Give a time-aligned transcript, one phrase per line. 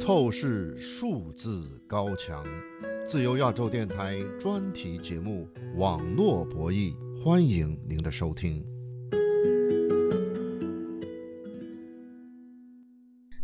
[0.00, 2.42] 透视数字高墙，
[3.06, 5.46] 自由亚洲电台专题节目
[5.78, 8.64] 《网络博弈》，欢迎您的收听。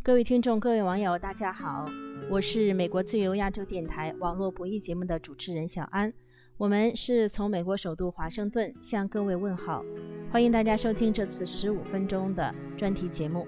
[0.02, 1.84] 各位听众、各位网友，大家好，
[2.30, 6.12] 我是美国自由亚洲电台网络博弈节目的主持人小安。
[6.57, 9.84] 我们是从美国首都华盛顿向各位问好，
[10.32, 13.46] 欢迎大家收听这次十五分钟的专题节目。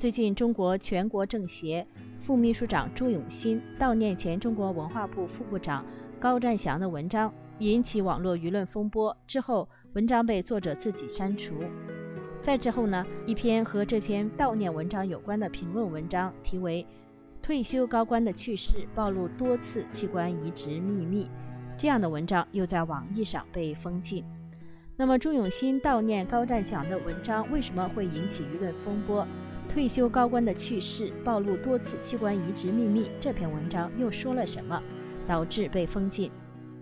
[0.00, 1.86] 最近，中国全国政协
[2.18, 5.84] 副秘书长朱永新悼念前中国文化部副部长
[6.18, 11.52] 高占祥的文章引起网络舆论风波，之后文章被作者自己删除。
[12.40, 16.82] 再之后呢，一篇和这篇悼念文章有关的评论文章，题为
[17.44, 21.24] 《退休高官的去世暴露多次器官移植秘密》，
[21.76, 24.24] 这样的文章又在网易上被封禁。
[24.96, 29.28] 那么，朱永新悼念高占祥的文章为什么会引起舆论风波？
[29.72, 34.82] 退休高官的去世暴露多次器官移植秘密，这篇文章又说了什么，
[35.28, 36.28] 导致被封禁？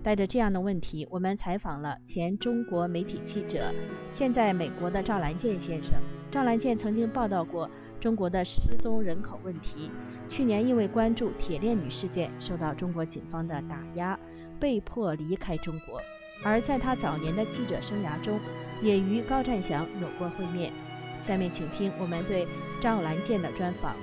[0.03, 3.75] 带着这样的问题，我们采访了前中国媒体记者、
[4.11, 5.93] 现在美国的赵兰健先生。
[6.31, 7.69] 赵兰健曾经报道过
[8.01, 9.91] 中国的失踪人口问题，
[10.27, 14.19] 去年因为关注铁链女事件，受到中国警方的打压，
[14.59, 16.01] 被迫离开中国。
[16.43, 18.41] 而在他早年的记者生涯中，
[18.81, 20.73] 也与高占祥有过会面。
[21.21, 22.47] 下面请听我们对
[22.81, 23.95] 赵兰健的专访。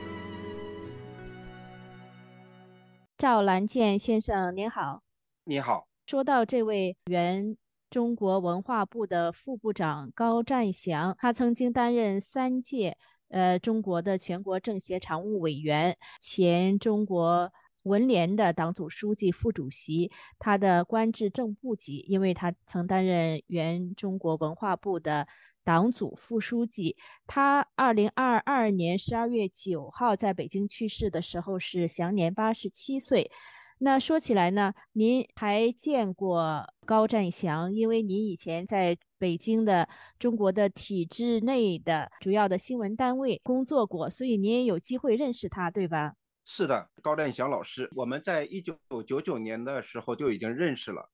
[3.17, 5.01] 赵兰健先生，您好。
[5.45, 5.87] 你好。
[6.05, 7.55] 说到这位原
[7.89, 12.97] 中国文化部的副部长高占祥，他曾经担任三届
[13.29, 17.51] 呃中国的全国政协常务委员，前中国
[17.83, 25.25] 文联的党组书记、副主席，他的官至正部级，因为他曾担任原中国文化部的。
[25.65, 33.31] 党组副书记，他二零二二年十二月九号在北京去世的时候是享年八十七岁。
[33.79, 46.13] 那说起来呢，您还见过高占祥，因为您以前在北京的中国的体制内的主要的新闻单位工作过，所以您也有机会认识他，对吧？
[46.45, 51.09] 是的，高占祥老师，我们在一九九九年的时候就已经认识了。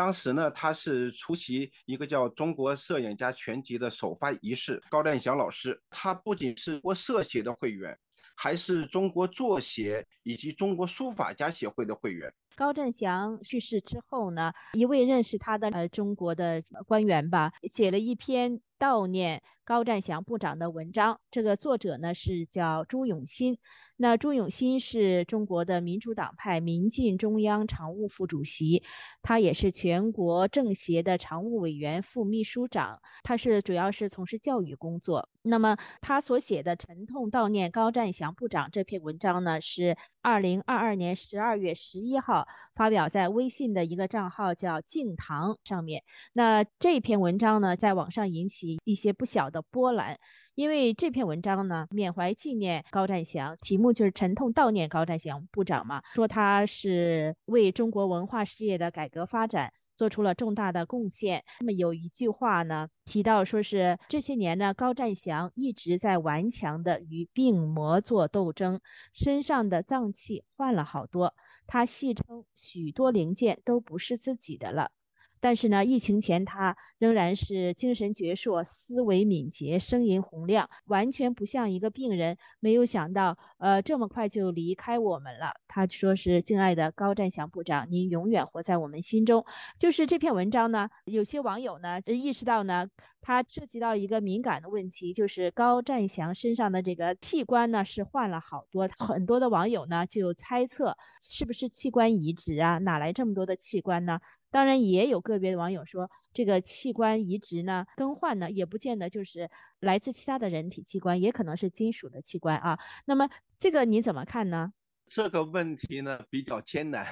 [0.00, 4.82] 当时呢，他是出席一个叫“中国摄影家全集”的首发仪式。
[4.88, 7.94] 高占祥老师，他不仅是国摄协的会员，
[8.34, 12.32] 还是中国作协以及中国书法家协会的会员。
[12.56, 21.20] 高占祥去世之后呢，一位认识他的呃中国的官员吧，写了一篇悼念高占祥部长的文章。
[21.30, 23.58] 这个作者呢是叫朱永新。
[24.02, 28.82] 那朱永新是中国的民主党派民进中央常务副主席，
[29.20, 32.98] 他也是全国政协的常务委员、副秘书长。
[33.22, 35.28] 他是主要是从事教育工作。
[35.42, 46.02] 那么他所写的《沉痛悼念高占祥部长》这篇文章呢，是二零二二年十二月十一号发表在微信的一个账号叫“静堂”上面。
[46.32, 50.16] 那这篇文章呢，在网上引起一些不小的波澜。
[50.54, 61.42] 因为这篇文章呢，缅怀纪念高占祥，题目就是沉痛悼念高占祥部长嘛，说他是为中国文化事业的改革发展做出了重大的贡献。
[61.60, 68.80] 那么有一句话呢，提到说是这些年呢，高占祥一直在顽强的与病魔做斗争，
[69.14, 71.34] 身上的脏器换了好多，
[71.66, 74.90] 他戏称许多零件都不是自己的了。
[75.40, 82.36] 但是呢，疫情前他仍然是精神矍铄、思维敏捷、声音洪亮，完全不像一个病人。
[82.60, 85.52] 没有想到，呃，这么快就离开我们了。
[85.66, 89.44] 他说是：“敬爱的高占祥部长，您永远活在我们心中。”
[89.78, 92.86] 就是这篇文章呢，有些网友呢意识到呢，
[93.22, 102.78] 它涉及到一个敏感的问题，就是高占祥身上的这个器官呢是换了好多，很多的网友呢就猜测是不是器官移植啊？
[102.78, 104.20] 哪来这么多的器官呢？
[104.50, 109.48] 当然，也有个别的网友说，这个器官移植呢，更换呢，也不见得就是
[109.78, 112.78] 来自其他的人体器官，也可能是金属的器官啊。
[113.04, 113.28] 那么，
[113.60, 114.72] 这个你怎么看呢？
[115.06, 117.06] 这个问题呢比较艰难，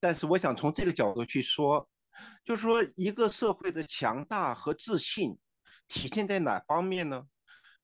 [0.00, 1.88] 但是我想从这个角度去说，
[2.44, 5.38] 就是说一个社会的强大和自信
[5.88, 7.26] 体现在哪方面呢？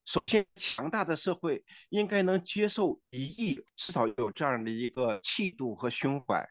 [0.05, 6.49] 首先，强大的社会应该能接受一亿，至少有这样的一个气度和胸怀。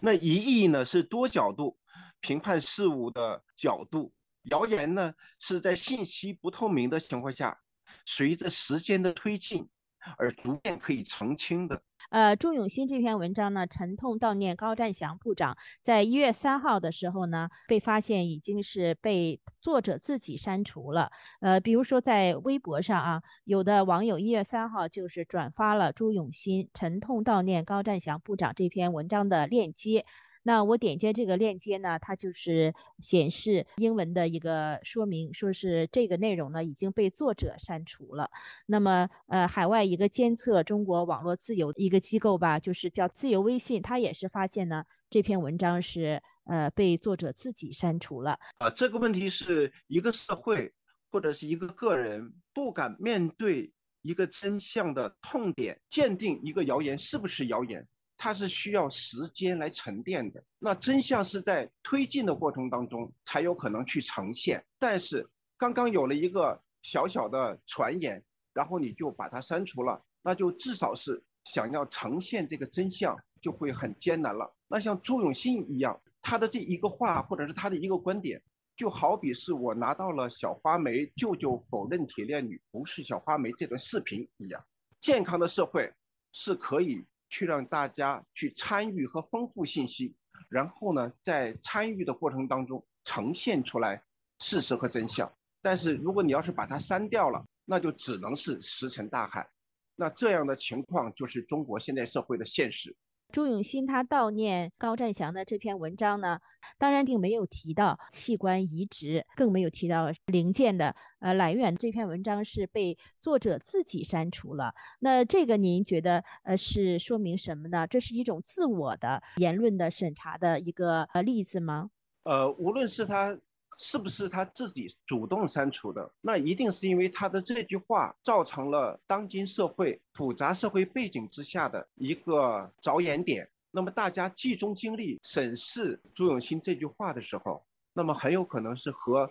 [0.00, 1.78] 那一亿呢是多角度。
[2.20, 4.10] 评判事物的角度，
[4.44, 7.60] 谣言呢是在信息不透明的情况下，
[8.06, 9.68] 随着时间的推进
[10.16, 11.82] 而逐渐可以澄清的。
[12.14, 21.10] 呃，朱永新这篇文章呢，沉痛悼念高占祥部长，在一月三号的时候呢，被发现已经是被作者自己删除了。
[21.40, 30.06] 呃，比如说在微博上啊，有的网友一月三号就是转发了朱永新沉痛悼念高占祥部长这篇文章的链接。
[30.44, 38.30] 那我点击这个链接呢，它就是显示英文的一个说明，说是这个内容呢已经被作者删除了。
[38.66, 48.38] 那么，呃，海外一个监测中国网络自由一个机构吧，就是叫自由微信，它也是发现呢这篇文章是呃被作者自己删除了。
[48.58, 50.72] 啊，这个问题是一个社会
[51.10, 57.86] 或者是一个个人不敢面对一个真相的痛点，鉴定一个谣言是不是谣言。
[58.24, 64.64] 它是需要时间来沉淀的，那真相是在推进的过程当中才有可能去呈现。
[64.78, 65.28] 但是
[65.58, 68.24] 刚刚有了一个小小的传言，
[68.54, 74.50] 然后你就把它删除了，那就至少是想要呈现这个真相就会很艰难了。
[74.68, 78.42] 那像朱永新一样，他的这一个话或者是他的一个观点，
[78.74, 84.64] 就好比是我拿到了小花梅舅舅否认铁链女不是小花梅这段视频一样。
[85.02, 85.92] 健康的社会
[86.32, 87.04] 是可以。
[87.34, 90.14] 去让大家去参与和丰富信息，
[90.48, 94.00] 然后呢，在参与的过程当中呈现出来
[94.38, 95.28] 事实和真相。
[95.60, 99.50] 但是如果你要是把它删掉了，那就只能是石沉大海。
[99.96, 102.94] 那这样的情况就是中国现在社会的现实。
[103.34, 106.38] 朱永新他悼念高占祥的这篇文章呢，
[106.78, 111.74] 当然并没有提到器官移植，更没有提到零件的呃来源。
[111.74, 114.72] 这篇文章是被作者自己删除了。
[115.00, 117.84] 那这个您觉得呃是说明什么呢？
[117.88, 121.90] 这是一种自我的言论的审查的一个呃例子吗？
[122.22, 123.36] 呃，无论是他。
[123.78, 126.10] 是不是他自己主动删除的？
[126.20, 133.48] 那一定是因为他的这句话造成了当今社会复杂社会背景之下的一个着眼点。
[133.70, 139.30] 那么大家集中精力审视朱永新这句话的时候，那么很有可能是和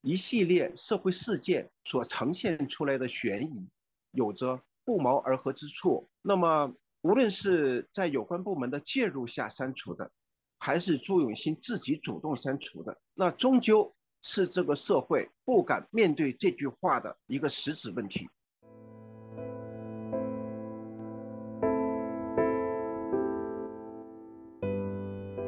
[0.00, 3.68] 一系列社会事件所呈现出来的悬疑
[4.12, 6.08] 有着不谋而合之处。
[6.22, 6.72] 那么
[7.02, 10.10] 无论是在有关部门的介入下删除的。
[10.58, 18.28] 还是朱永新自己主动删除的，那终究是这个社会不敢面对这句话的一个实质问题。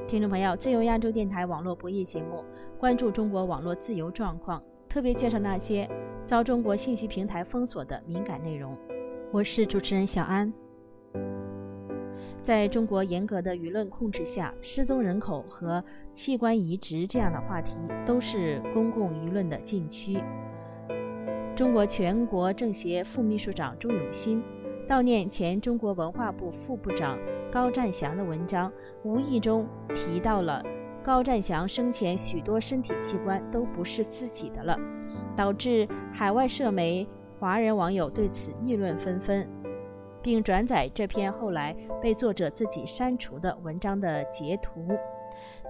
[0.06, 2.44] 听众朋友，自由亚洲电台网络博弈节目，
[2.78, 5.88] 关注中国网络自由状况，特别介绍那些
[6.24, 8.76] 遭中国信息平台封锁的敏感内容。
[9.32, 10.52] 我是主持人小安。
[12.42, 15.84] 在中国严格的舆论控制下，失踪人口和
[16.14, 17.76] 器官移植这样的话题
[18.06, 20.22] 都是公共舆论的禁区。
[21.54, 24.42] 中国全国政协副秘书长朱永新
[24.88, 27.18] 悼念前中国文化部副部长
[27.52, 28.72] 高占祥的文章，
[29.02, 30.64] 无意中提到了
[31.02, 34.78] 高占祥生前许多身体器官都不是自己的了，
[35.36, 37.06] 导致海外社媒
[37.38, 39.46] 华人网友对此议论纷纷。
[40.22, 44.88] 并转载这篇后来被作者自己删除的文章的截图，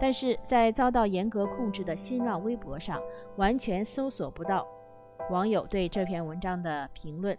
[0.00, 3.00] 但是在遭到严格控制的新浪微博上，
[3.36, 4.66] 完全搜索不到
[5.30, 7.36] 网友对这篇文章的评论。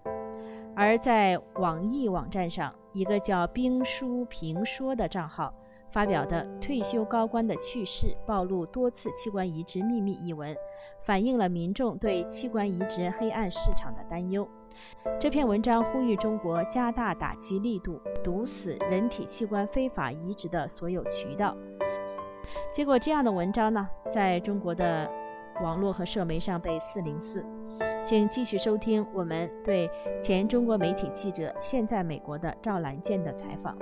[0.76, 5.54] 而在网易网站上，一个叫“兵书评说”的账号
[5.92, 10.56] 发表的《退休高官的去世暴露多次器官移植秘密》一文，
[11.02, 14.48] 反映了民众对器官移植黑暗市场的担忧。
[15.20, 21.56] 这篇文章呼吁中国加大打击力度，堵死人体器官非法移植的所有渠道。
[22.74, 25.10] 结果，这样的文章呢，在中国的
[25.62, 27.46] 网络和社媒上被四零四。
[28.04, 29.90] 请继续收听我们对
[30.22, 33.78] 前中国媒体记者、现在美国的赵兰健的采访。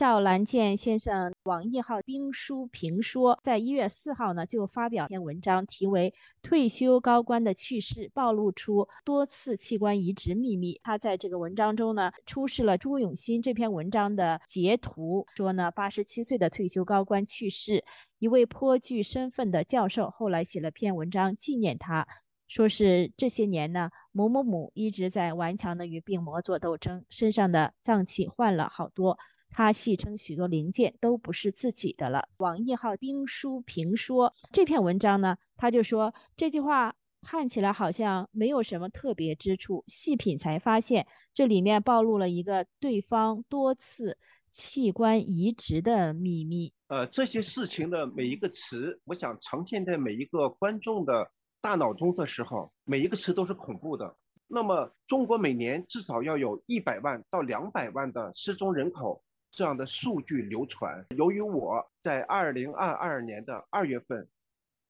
[0.00, 10.72] 赵兰健先生网易号兵书评说，在一月四号呢，就发表篇文章，题为《退休高官的去世暴露出多次器官移植秘密》。
[10.82, 17.84] 他在这个文章中呢，出示了朱永新这篇文章的截图，说呢，八十七岁的退休高官去世，
[18.20, 22.08] 一位颇具身份的教授后来写了篇文章纪念他，
[22.48, 29.18] 说是这些年呢，某某某一直在顽强的与病魔做斗争，身上的脏器换了好多。
[29.50, 32.28] 他戏称许多零件都不是自己的了。
[32.38, 44.16] 网易号兵书评说这篇文章呢，他就说这句话看起来好像没有什么特别之处，细品才发现这里面暴露了一个对方多次
[44.50, 46.72] 器官移植的秘密。
[46.88, 51.30] 呃，这些事情的每一个词，我想呈现在每一个观众的
[51.60, 54.16] 大脑中的时候，每一个词都是恐怖的。
[54.48, 61.04] 那么中国每年至少要有一百万到两百万的失踪人口这样的数据流传。
[61.16, 64.26] 由于我在二零二二年的二月份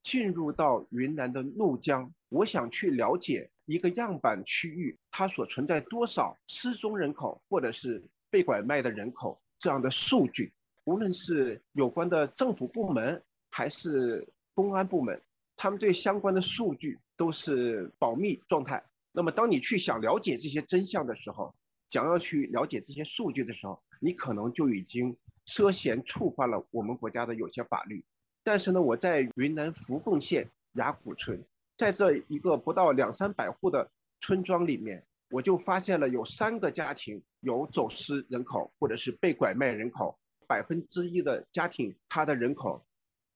[0.03, 10.53] 进入到云南的怒江，我想去了解一个样板区域它所存在多少失踪人口或者是被拐卖的人口这样的数据。
[10.85, 15.21] 无论是有关的政府部门还是公安部门，
[15.57, 18.83] 他们对相关的数据都是保密状态。
[19.13, 21.55] 那么，当你去想了解这些真相的时候，
[21.91, 28.05] 想要去了解这些数据的时候，你可能就已经涉嫌触犯了我们国家的有些法律。
[28.43, 31.45] 但是呢，我在云南福贡县雅古村，
[31.77, 42.83] 在这一个不到两三百户的村庄里面，我就发现了有三个家庭有走失人口或者是被拐卖人口，百分之一的家庭，他的人口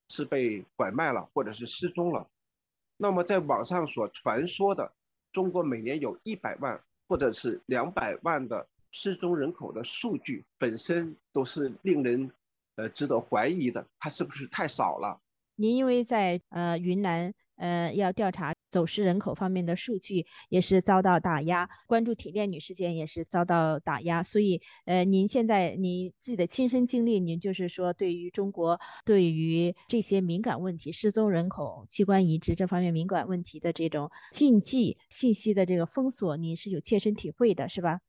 [0.09, 2.27] 是被拐卖了或者是失踪了。
[2.97, 4.93] 那么，在网上所传说的。
[5.33, 12.31] 中国每年有一百万或者是两百万的失踪人口的数据本身都是令人，
[12.75, 15.19] 呃，值得怀疑的，它是不是太少了？
[15.55, 17.33] 您因为在呃云南。
[17.57, 24.21] 呃，要调查走失人口方面的数据，也是遭到打压；关注铁链女事件也是遭到打压。
[24.21, 38.01] 所以，呃，您现在您自己的亲身经历，您就是说，对于中国对于这些敏感问题、失踪人口、器官移植这方面敏感问题的这种禁忌信息的这个封锁，您是有切身体会的，是吧？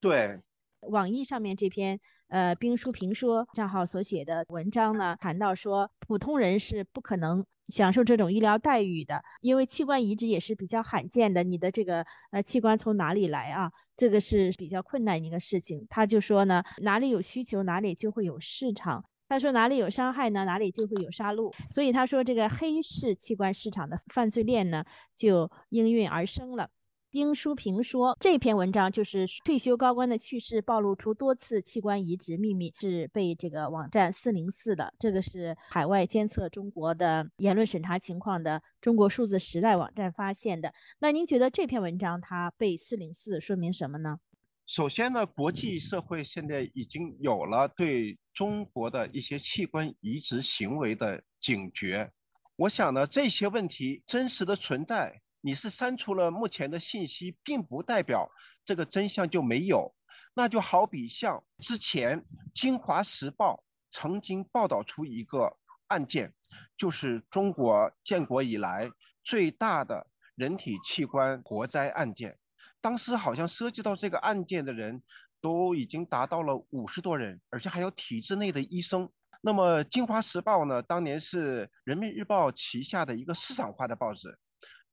[0.00, 0.40] 对。
[0.82, 7.44] 网易上面这篇呃兵书评说账号所写的文章呢，谈到说，普通人是不可能。
[7.68, 11.42] 享受这种医疗待遇的，因为器官移植也是比较罕见的。
[11.42, 13.70] 你的这个呃器官从哪里来啊？
[13.96, 15.86] 这个是比较困难一个事情。
[15.88, 19.04] 他就说呢，哪里有需求，哪里就会有市场。
[19.28, 21.52] 他说哪里有伤害呢，哪里就会有杀戮。
[21.70, 24.82] 所以他说这个黑市器官市场的犯罪链呢，
[25.14, 26.70] 就应运而生了。
[27.10, 40.74] 丁书平说，这篇文章就是退休高官的去世暴露出多次器官移植秘密，是被这个网站四零四的，这个是海外监测中国的言论审查情况的中国数字时代网站发现的。
[40.98, 44.18] 那您觉得这篇文章它被四零四说明什么呢？
[44.66, 52.12] 首先呢，国际社会现在已经有了对中国的一些器官移植行为的警觉。
[52.56, 55.22] 我想呢，这些问题真实的存在。
[55.40, 58.28] 你是删除了目前的信息，并不代表
[58.64, 59.94] 这个真相就没有。
[60.34, 62.20] 那就好比像之前
[62.54, 63.54] 《京华时报》
[63.90, 65.56] 曾经报道出一个
[65.88, 66.32] 案件，
[66.76, 68.90] 就是中国建国以来
[69.24, 72.38] 最大的人体器官活摘案件。
[72.80, 75.02] 当时好像涉及到这个案件的人
[75.40, 79.10] 都已经达到了五十多人，而且还有体制内的医生。
[79.40, 84.38] 那么《京华时报》呢，当年是人民日报旗下的一个市场化的报纸。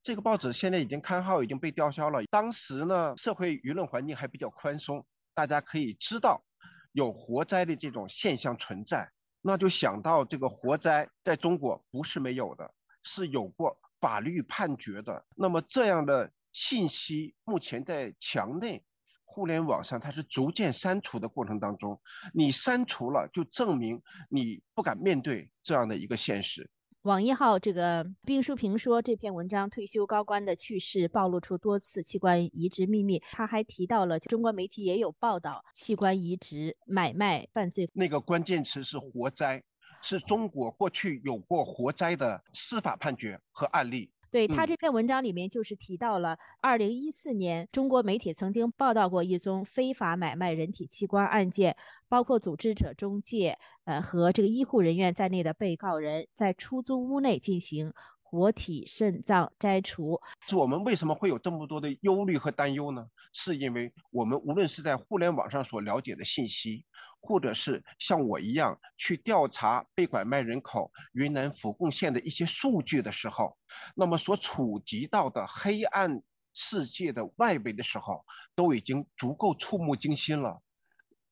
[0.05, 2.23] 这个报纸现在已经刊号已经被吊销了。
[2.29, 6.45] 当时呢，社会舆论环境还比较宽松，大家可以知道
[6.91, 9.09] 有活摘的这种现象存在，
[9.41, 12.71] 那就想到这个活摘在中国不是没有的，
[13.01, 15.25] 是有过法律判决的。
[15.35, 18.85] 那么这样的信息目前在墙内
[19.23, 21.99] 互联网上，它是逐渐删除的过程当中，
[22.31, 26.69] 你删除了就证明你不敢面对这样的一个现实。
[27.05, 33.21] 网易号这个冰书评说这篇文章，退休高官的去世暴露出多次器官移植秘密。
[33.31, 39.61] 他还提到了中国媒体也有报道器官移植买卖犯罪，那个关键词是活摘，
[40.01, 44.09] 是中国过去有过活摘的司法判决和案例。
[44.35, 51.77] 对他这篇文章里面就是提到了，二零一四年中国媒体曾经报道过一宗非法买卖人体器官案件，
[52.09, 57.93] 包括组织者、中介，呃和这个医护人员在内的被告人在出租屋内进行。
[58.27, 63.07] 活体肾脏摘除，是我们为什么会有这么多的忧虑和担忧呢？
[63.31, 66.83] 是因为我们无论是在互联网上所了解的信息，
[67.21, 73.55] 或者是像我一样去调查被拐卖人口云南福贡县的一些数据的时候，
[73.95, 76.21] 那么所触及到的黑暗
[76.53, 80.61] 世界的外围的时候，都已经足够触目惊心了。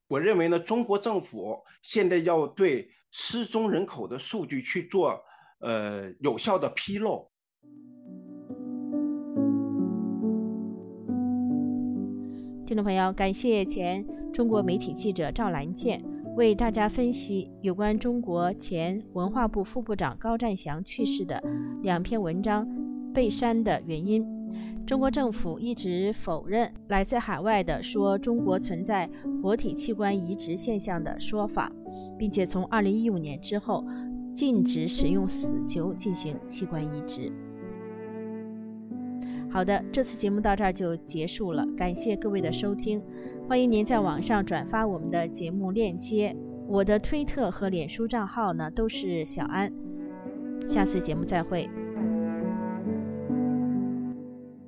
[0.08, 5.22] 我认为呢，中国政府现在要对失踪人口的数据去做。
[5.60, 7.30] 呃，有效的披露。
[12.66, 16.04] 听众朋友，感谢前中国媒体记者赵兰健
[16.36, 21.44] 为大家分析有关中国前文化部副部长高占祥去世的
[21.82, 22.68] 两篇文章
[23.14, 24.26] 被删的原因。
[24.88, 29.10] 中国政府一直否认来自海外的说中国存在
[29.42, 31.72] 活体器官移植现象的说法，
[32.18, 33.86] 并且从二零一五年之后。
[34.34, 37.32] 禁止使用死囚进行器官移植。
[39.50, 43.02] 好的，这次节目到这儿就结束了，感谢各位的收听，
[43.48, 46.36] 欢迎您在网上转发我们的节目链接。
[46.68, 49.72] 我的推特和脸书账号呢都是小安，
[50.68, 51.70] 下次节目再会。